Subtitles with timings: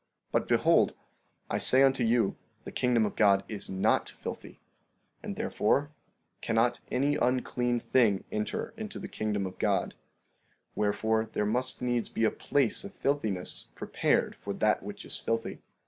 [0.29, 0.93] 15:34 But behold,
[1.47, 4.59] I say unto you, the kingdom of God is not filthy,
[5.21, 5.51] and there
[6.41, 9.93] cannot any unclean thing enter into the kingdom of God;
[10.73, 15.61] wherefore there must needs be a place of filthiness prepared for that which is filthy.